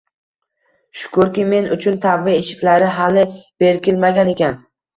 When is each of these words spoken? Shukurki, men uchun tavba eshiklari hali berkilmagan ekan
Shukurki, 1.01 1.45
men 1.51 1.69
uchun 1.75 2.01
tavba 2.07 2.35
eshiklari 2.39 2.89
hali 2.99 3.29
berkilmagan 3.65 4.37
ekan 4.37 4.63